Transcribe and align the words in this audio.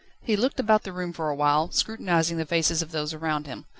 He 0.19 0.35
looked 0.35 0.59
about 0.59 0.81
the 0.81 0.91
room 0.91 1.13
for 1.13 1.29
a 1.29 1.35
while, 1.35 1.69
scrutinising 1.69 2.37
the 2.37 2.45
faces 2.47 2.81
of 2.81 2.89
those 2.89 3.13
around 3.13 3.45
him. 3.45 3.65